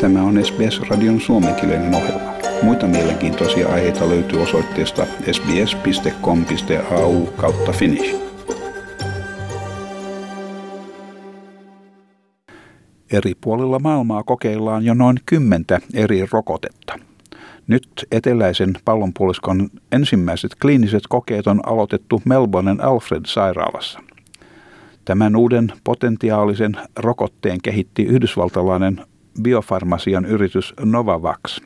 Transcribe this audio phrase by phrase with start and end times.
[0.00, 2.32] Tämä on SBS-radion suomenkielinen ohjelma.
[2.62, 8.16] Muita mielenkiintoisia aiheita löytyy osoitteesta sbs.com.au kautta finnish.
[13.12, 16.98] Eri puolilla maailmaa kokeillaan jo noin kymmentä eri rokotetta.
[17.66, 24.00] Nyt eteläisen pallonpuoliskon ensimmäiset kliiniset kokeet on aloitettu Melbournen Alfred-sairaalassa.
[25.04, 29.00] Tämän uuden potentiaalisen rokotteen kehitti yhdysvaltalainen
[29.42, 31.60] biofarmasian yritys Novavax.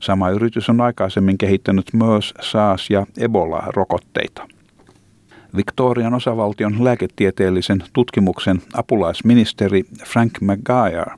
[0.00, 4.48] Sama yritys on aikaisemmin kehittänyt myös SARS- ja Ebola-rokotteita.
[5.56, 11.16] Victorian osavaltion lääketieteellisen tutkimuksen apulaisministeri Frank McGuire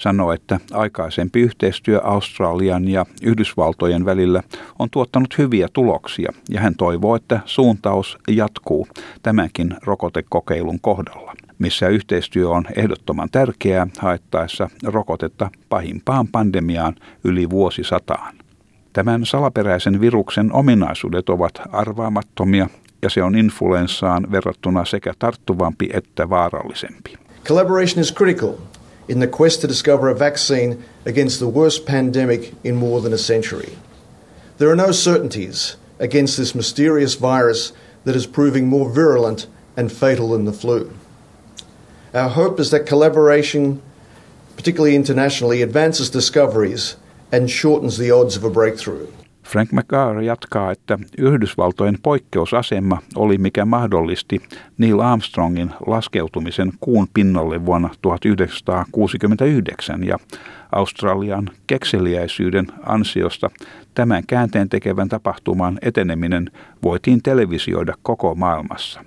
[0.00, 4.42] sanoi, että aikaisempi yhteistyö Australian ja Yhdysvaltojen välillä
[4.78, 8.88] on tuottanut hyviä tuloksia ja hän toivoo, että suuntaus jatkuu
[9.22, 18.34] tämänkin rokotekokeilun kohdalla missä yhteistyö on ehdottoman tärkeää haettaessa rokotetta pahimpaan pandemiaan yli vuosisataan.
[18.92, 22.68] Tämän salaperäisen viruksen ominaisuudet ovat arvaamattomia
[23.02, 27.16] ja se on influenssaan verrattuna sekä tarttuvampi että vaarallisempi.
[27.44, 28.52] Collaboration is critical
[29.10, 33.18] in the quest to discover a vaccine against the worst pandemic in more than a
[33.18, 33.76] century.
[34.58, 37.72] There are no certainties against this mysterious virus
[38.04, 40.92] that is proving more virulent and fatal than the flu.
[42.14, 43.82] Our hope is that collaboration,
[44.56, 46.94] particularly internationally, advances discoveries
[47.32, 49.08] and shortens the odds of a breakthrough.
[49.50, 54.42] Frank McGarr jatkaa, että Yhdysvaltojen poikkeusasema oli mikä mahdollisti
[54.78, 60.18] Neil Armstrongin laskeutumisen kuun pinnalle vuonna 1969 ja
[60.72, 63.50] Australian kekseliäisyyden ansiosta
[63.94, 66.50] tämän käänteen tekevän tapahtuman eteneminen
[66.82, 69.04] voitiin televisioida koko maailmassa.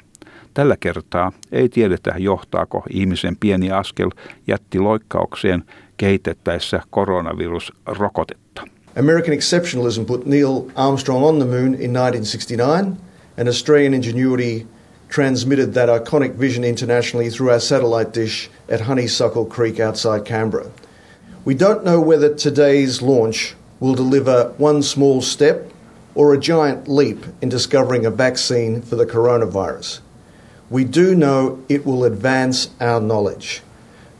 [0.53, 4.09] Tällä kertaa ei tiedetä, johtaako ihmisen pieni askel
[4.47, 5.63] jättiloikkaukseen
[5.97, 8.72] kehitettäessä koronavirusrokotetta.
[8.95, 12.99] American exceptionalism put Neil Armstrong on the moon in 1969,
[13.37, 14.67] and Australian ingenuity
[15.09, 20.71] transmitted that iconic vision internationally through our satellite dish at Honeysuckle Creek outside Canberra.
[21.43, 25.71] We don't know whether today's launch will deliver one small step
[26.15, 29.99] or a giant leap in discovering a vaccine for the coronavirus.
[30.69, 33.61] we do know it will advance our knowledge.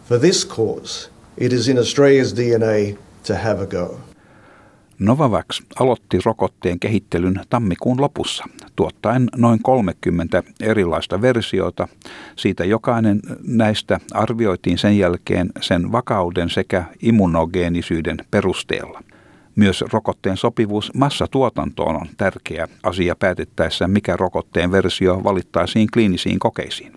[0.06, 4.02] For this cause, it is in Australia's DNA to have a go.
[5.00, 8.46] Novavax aloitti rokotteen kehittelyn tammikuun lopussa,
[8.76, 11.88] tuottaen noin 30 erilaista versiota.
[12.36, 19.03] Siitä jokainen näistä arvioitiin sen jälkeen sen vakauden sekä immunogeenisyyden perusteella.
[19.56, 26.94] Myös rokotteen sopivuus massatuotantoon on tärkeä asia päätettäessä, mikä rokotteen versio valittaisiin kliinisiin kokeisiin.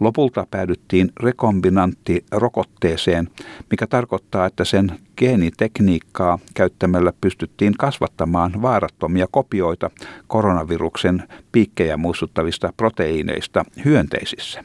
[0.00, 3.28] Lopulta päädyttiin rekombinanttirokotteeseen,
[3.70, 9.90] mikä tarkoittaa, että sen geenitekniikkaa käyttämällä pystyttiin kasvattamaan vaarattomia kopioita
[10.26, 11.22] koronaviruksen
[11.52, 14.62] piikkejä muistuttavista proteiineista hyönteisissä.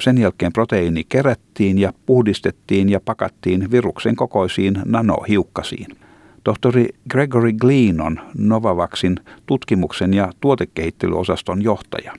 [0.00, 5.96] Sen jälkeen proteiini kerättiin ja puhdistettiin ja pakattiin viruksen kokoisiin nanohiukkasiin.
[6.44, 9.16] Tohtori Gregory Glean on Novavaxin
[9.46, 12.12] tutkimuksen ja tuotekehittelyosaston johtaja.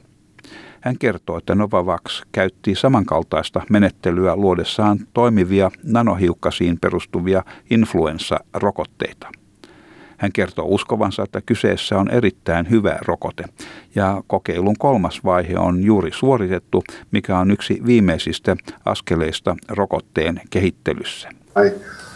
[0.85, 9.27] Hän kertoo, että Novavax käytti samankaltaista menettelyä luodessaan toimivia nanohiukkasiin perustuvia influenssarokotteita.
[10.17, 13.43] Hän kertoo uskovansa, että kyseessä on erittäin hyvä rokote
[13.95, 21.29] ja kokeilun kolmas vaihe on juuri suoritettu, mikä on yksi viimeisistä askeleista rokotteen kehittelyssä.
[21.65, 21.71] I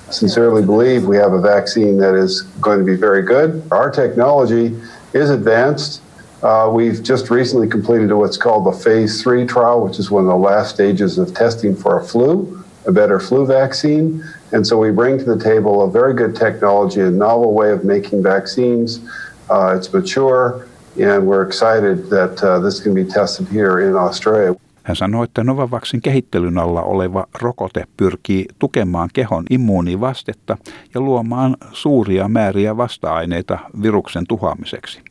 [0.10, 3.62] sincerely believe we have a vaccine that is going to be very good.
[3.72, 4.66] Our technology
[5.14, 6.09] is advanced.
[6.42, 10.30] Uh, we've just recently completed what's called the phase three trial, which is one of
[10.30, 14.24] the last stages of testing for a flu, a better flu vaccine.
[14.52, 17.84] And so we bring to the table a very good technology, a novel way of
[17.84, 19.02] making vaccines.
[19.50, 20.66] Uh, it's mature,
[20.98, 24.56] and we're excited that uh, this can be tested here in Australia.
[24.84, 30.58] Hän sanoi, että Novavaxin kehittelyn alla oleva rokote pyrkii tukemaan kehon immuunivastetta
[30.94, 35.02] ja luomaan suuria määriä vasta-aineita viruksen tuhoamiseksi.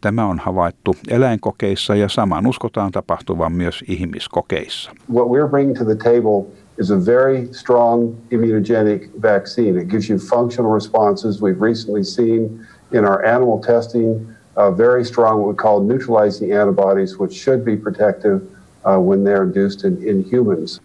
[0.00, 4.90] Tämä on havaittu eläinkokeissa ja saman uskotaan tapahtuvan myös ihmiskokeissa.
[5.14, 6.44] What we're bringing to the table
[6.78, 9.82] is a very strong immunogenic vaccine.
[9.82, 11.42] It gives you functional responses.
[11.42, 17.18] We've recently seen in our animal testing uh, very strong what we call neutralizing antibodies,
[17.18, 18.40] which should be protective
[18.84, 20.80] uh, when they're induced in, in humans.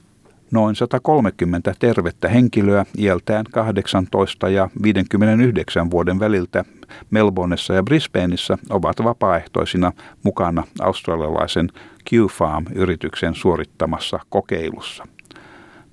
[0.51, 6.65] Noin 130 tervettä henkilöä iältään 18 ja 59 vuoden väliltä
[7.11, 9.91] Melbourneissa ja Brisbaneissa ovat vapaaehtoisina
[10.23, 11.69] mukana australialaisen
[12.09, 15.03] Q-Farm-yrityksen suorittamassa kokeilussa.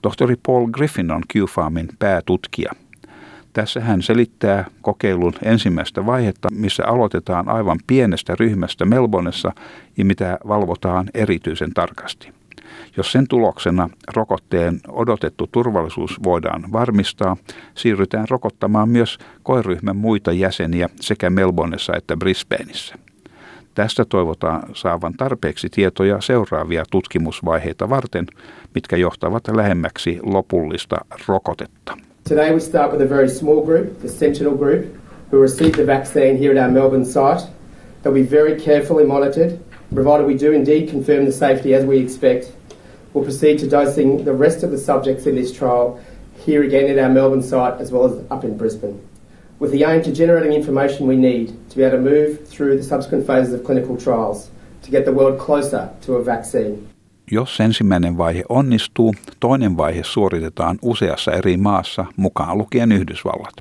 [0.02, 2.72] Tohtori Paul Griffin on Q-Farmin päätutkija–
[3.52, 9.52] Tässä hän selittää kokeilun ensimmäistä vaihetta, missä aloitetaan aivan pienestä ryhmästä Melbonessa
[9.96, 12.32] ja mitä valvotaan erityisen tarkasti.
[12.96, 17.36] Jos sen tuloksena rokotteen odotettu turvallisuus voidaan varmistaa,
[17.74, 22.94] siirrytään rokottamaan myös koiryhmän muita jäseniä sekä Melbourneissa että Brisbaneissa.
[23.74, 28.26] Tästä toivotaan saavan tarpeeksi tietoja seuraavia tutkimusvaiheita varten,
[28.74, 30.96] mitkä johtavat lähemmäksi lopullista
[31.28, 31.96] rokotetta.
[32.28, 34.84] Today we start with a very small group, the Sentinel group,
[35.32, 37.52] who received the vaccine here at our Melbourne site.
[38.02, 39.58] They'll be very carefully monitored.
[39.94, 42.52] Provided we do indeed confirm the safety as we expect,
[43.12, 45.98] we'll proceed to dosing the rest of the subjects in this trial
[46.46, 49.00] here again at our Melbourne site as well as up in Brisbane,
[49.58, 52.82] with the aim to generating information we need to be able to move through the
[52.82, 54.50] subsequent phases of clinical trials
[54.82, 56.78] to get the world closer to a vaccine.
[57.30, 63.54] Jos ensimmäinen vaihe onnistuu, toinen vaihe suoritetaan useassa eri maassa, mukaan lukien Yhdysvallat.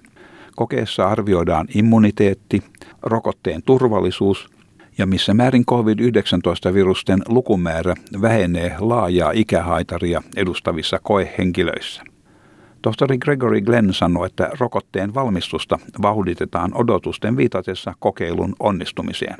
[0.55, 2.63] Kokeessa arvioidaan immuniteetti,
[3.03, 4.49] rokotteen turvallisuus
[4.97, 12.03] ja missä määrin COVID-19-virusten lukumäärä vähenee laajaa ikähaitaria edustavissa koehenkilöissä.
[12.81, 19.37] Tohtori Gregory Glenn sanoi, että rokotteen valmistusta vauhditetaan odotusten viitatessa kokeilun onnistumiseen.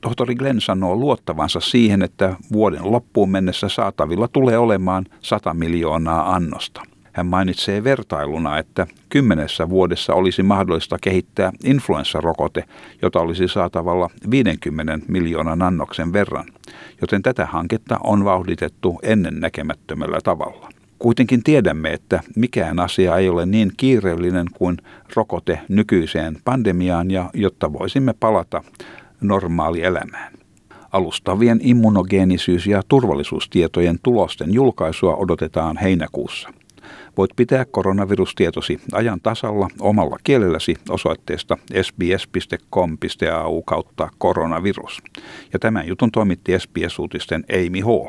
[0.00, 6.82] Tohtori Glenn sanoo luottavansa siihen, että vuoden loppuun mennessä saatavilla tulee olemaan 100 miljoonaa annosta.
[7.14, 12.64] Hän mainitsee vertailuna, että kymmenessä vuodessa olisi mahdollista kehittää influenssarokote,
[13.02, 16.44] jota olisi saatavalla 50 miljoonan annoksen verran,
[17.00, 20.68] joten tätä hanketta on vauhditettu ennen näkemättömällä tavalla.
[20.98, 24.76] Kuitenkin tiedämme, että mikään asia ei ole niin kiireellinen kuin
[25.16, 28.64] rokote nykyiseen pandemiaan ja jotta voisimme palata
[29.20, 30.32] normaalielämään.
[30.92, 36.48] Alustavien immunogeenisyys- ja turvallisuustietojen tulosten julkaisua odotetaan heinäkuussa.
[37.16, 45.02] Voit pitää koronavirustietosi ajan tasalla omalla kielelläsi osoitteesta sbs.com.au kautta koronavirus.
[45.52, 48.08] Ja tämän jutun toimitti SBS-uutisten Amy Hall.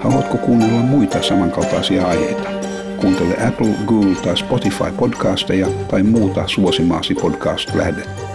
[0.00, 2.50] Haluatko kuunnella muita samankaltaisia aiheita?
[3.00, 8.27] Kuuntele Apple, Google tai Spotify podcasteja tai muuta suosimaasi podcast-lähdettä.